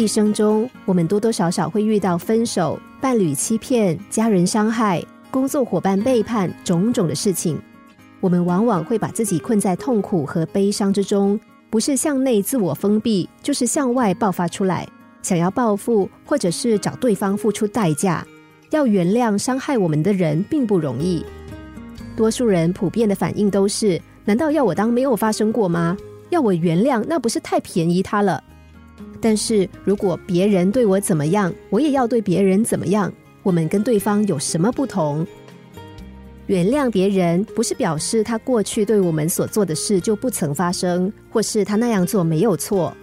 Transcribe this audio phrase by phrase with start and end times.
[0.00, 7.60] 一生中，我们多多少少会遇到分手、伴侣欺骗、家人伤害、工作伙伴背叛种种的事情。
[8.18, 14.88] 我们往往会把自己困在痛苦和悲伤之中，不是向内自我封闭，就是向外爆发出来，
[15.20, 18.26] 想要报复，或者是找对方付出代价。
[18.70, 21.22] 要原谅伤害我们的人并不容易。
[22.16, 25.94] 多数人普遍的反应都是：难道要我当没有发生过吗？
[26.30, 28.42] 要我原谅，那不是太便宜他了？
[29.20, 33.12] 但是如果别人对我怎么样，我也要对别人怎么样。
[33.42, 35.26] 我们跟对方有什么不同？
[36.46, 42.94] 原谅别人不是表示他过去对我们所做的事就不曾发生，或是他那样做没有错。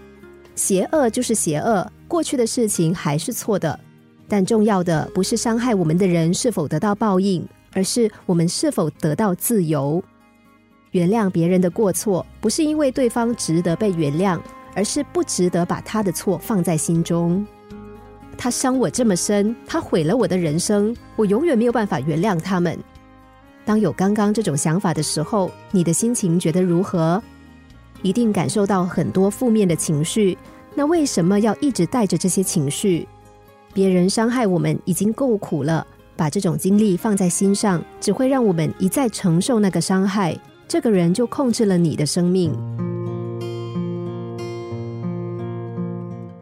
[0.53, 3.79] 邪恶就是邪恶，过去的事情还是错的。
[4.27, 10.03] 但重要的不是伤害我们的人是否得到报应，而是我们是否得到自由。
[10.91, 14.39] 原谅别人的过错，不是因为对方值得被原谅。
[14.77, 17.43] 而是不值得把他的错放在心中。
[18.37, 22.77] 他伤我这么深，他毁了我的人生，我永远没有办法原谅他们。
[23.65, 27.19] 当有刚刚这种想法的时候，你的心情觉得如何？
[28.03, 30.37] 一定感受到很多负面的情绪。
[30.75, 33.07] 那为什么要一直带着这些情绪？
[33.73, 40.37] 别人伤害我们已经够苦了，把这种经历放在心上，只会让我们一再承受那个伤害。
[40.67, 42.53] 这个人就控制了你的生命。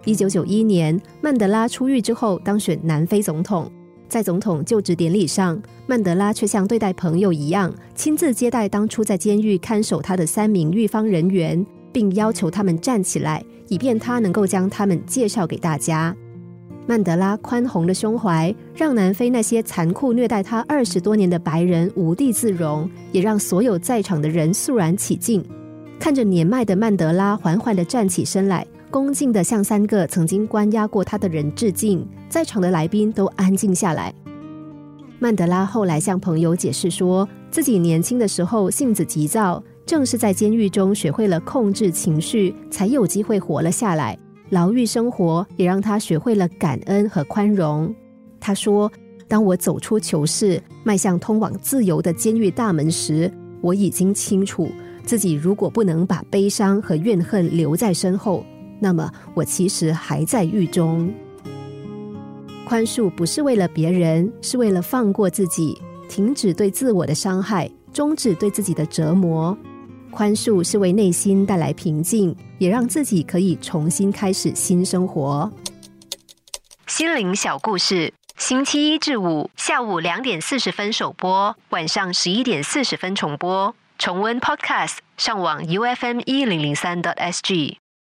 [0.06, 3.70] 一九九一年，曼德拉出狱之后当选南非总统。
[4.08, 16.16] 在总统就职典礼上，曼德拉却像对待朋友一样，亲自接待当初在监狱看守他的三名狱方人员，并要求他们站起来，以便他能够将他们介绍给大家。
[16.86, 25.44] 曼德拉宽宏的胸怀，让南非那些残酷虐待他二十多年的白人无地自容，也让所有在场的人肃然起敬。
[26.00, 28.64] 看着年迈的曼德拉缓缓的站起身来。
[28.96, 34.14] 恭敬的向三个曾经关押过他的人致敬，在场的来宾都安静下来。
[35.20, 44.18] 曼德拉后来向朋友解释说，自己年轻的时候性子急躁，正是在监狱中学会了控制情绪，才有机会活了下来。
[44.52, 47.94] 牢狱生活也让他学会了感恩和宽容。
[48.40, 48.90] 他说
[49.28, 53.30] ：“当我走出囚室，迈向通往自由的监狱大门时，
[53.60, 54.72] 我已经清楚
[55.04, 58.42] 自己如果不能把悲伤和怨恨留在身后。”
[58.80, 61.14] 那么，我其实还在狱中。
[62.66, 69.58] 宽恕不是为了别人，是为了放过自己，停止对自我的伤害，终止对自己的折磨。
[70.12, 75.52] 宽恕是为内心带来平静，也让自己可以重新开始新生活。
[76.88, 83.76] 心灵小故事，星期一至五下午两点四十分首播，晚上十一点四十分重播。
[83.98, 87.78] 重温 Podcast，上网 U F M 一零零三 t S G。